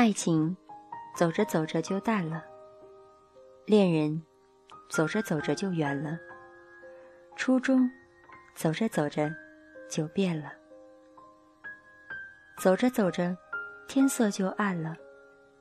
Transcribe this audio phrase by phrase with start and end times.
[0.00, 0.56] 爱情，
[1.14, 2.40] 走着走着就淡了；
[3.66, 4.22] 恋人，
[4.88, 6.18] 走着走着就远了；
[7.36, 7.86] 初中，
[8.54, 9.30] 走着走着
[9.90, 10.48] 就变了；
[12.62, 13.36] 走着走着，
[13.88, 14.96] 天色就暗了，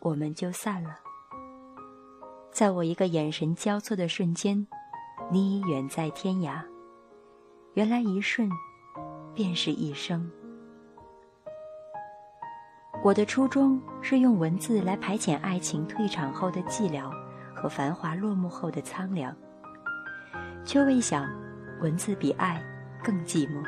[0.00, 0.98] 我们就散了。
[2.50, 4.66] 在我一个眼神交错的瞬间，
[5.30, 6.64] 你已远在天涯。
[7.74, 8.48] 原来一瞬，
[9.34, 10.26] 便是一生。
[13.04, 17.10] 我的初衷是用文字来排遣爱情退场后的寂寥
[17.52, 19.34] 和繁华落幕后的苍凉，
[20.64, 21.28] 却未想，
[21.80, 22.62] 文字比爱
[23.02, 23.60] 更寂寞。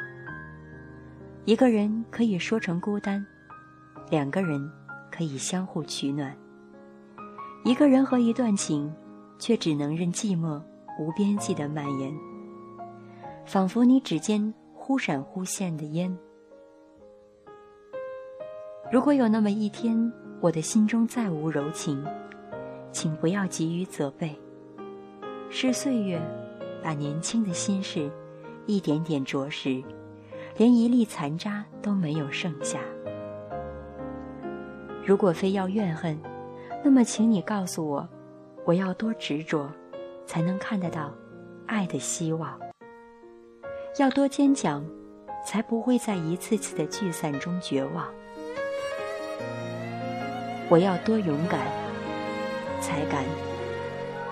[1.45, 3.27] 一个人可以说成孤单，
[4.09, 4.71] 两个人
[5.11, 6.33] 可以相互取暖。
[7.65, 8.95] 一个人和一段情，
[9.37, 10.63] 却只能任寂寞
[10.97, 12.15] 无边际的蔓延，
[13.45, 16.17] 仿佛你指尖忽闪忽现的烟。
[18.93, 22.05] 如果有那么一天，我的心中再无柔情，
[22.93, 24.39] 请不要急于责备。
[25.51, 26.21] 是岁月，
[26.83, 28.11] 把年轻的心事，
[28.67, 29.83] 一点点啄食，
[30.57, 32.79] 连一粒残渣都没有剩下。
[35.05, 36.19] 如果非要怨恨。
[36.87, 38.07] 那么，请你告诉我，
[38.67, 39.67] 我要多执着，
[40.27, 41.11] 才能看得到
[41.67, 42.61] 爱的希望？
[43.99, 44.85] 要多坚强，
[45.47, 48.07] 才不会在一次次的聚散中绝望？
[50.69, 51.61] 我要多勇敢，
[52.81, 53.23] 才敢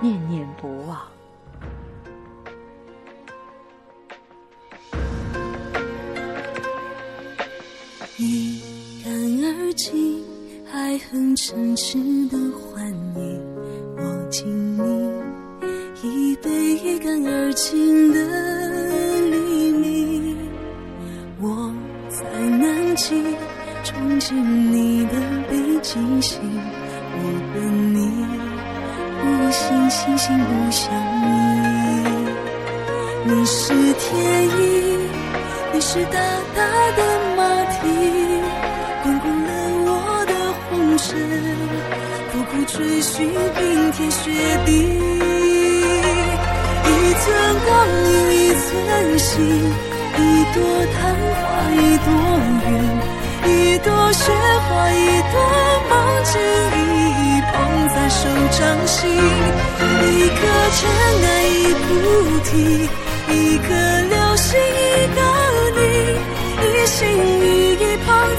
[0.00, 0.98] 念念不忘？
[8.16, 8.60] 一
[9.04, 9.12] 干
[9.44, 10.22] 而尽。
[10.72, 13.42] 爱恨嗔痴的欢迎，
[13.98, 14.80] 我敬你
[16.02, 18.18] 一杯一干而尽的
[19.30, 20.38] 黎明。
[21.42, 21.70] 我
[22.08, 23.22] 在南极
[23.84, 25.41] 憧憬你的
[25.82, 26.38] 北极星，
[27.12, 27.18] 我
[27.52, 27.60] 等
[27.92, 27.98] 你
[29.18, 31.26] 不信星星不相依。
[33.24, 34.60] 你是天意，
[35.72, 36.20] 你是大
[36.54, 36.62] 大
[36.96, 37.02] 的
[37.36, 37.42] 马
[37.72, 37.74] 蹄，
[39.02, 39.50] 滚滚了
[39.88, 39.90] 我
[40.26, 40.32] 的
[40.70, 41.08] 红尘。
[42.30, 44.30] 苦苦追寻冰天雪
[44.64, 44.70] 地，
[46.86, 47.26] 一寸
[47.66, 47.68] 光
[48.06, 49.34] 阴一寸心，
[50.16, 50.20] 一
[50.54, 50.56] 朵
[50.94, 51.42] 昙花
[51.74, 52.06] 一朵
[52.68, 52.70] 云，
[53.50, 55.34] 一朵雪花一朵
[56.24, 60.40] 轻易捧在手掌心一颗
[60.76, 60.80] 尘
[61.24, 62.88] 埃一菩提
[63.28, 63.68] 一颗
[64.08, 65.20] 流星一个
[65.76, 65.80] 你
[66.64, 68.31] 一心一意捧